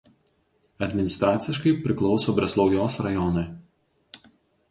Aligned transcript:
Administraciškai 0.85 1.73
priklauso 1.83 2.35
Breslaujos 2.39 2.97
rajonui. 3.09 3.43